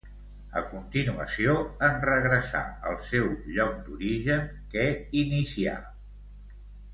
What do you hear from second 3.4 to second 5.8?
lloc d'origen, què inicià?